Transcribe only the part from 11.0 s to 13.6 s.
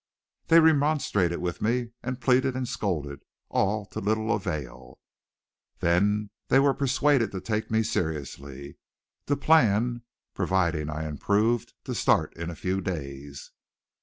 improved, to start in a few days.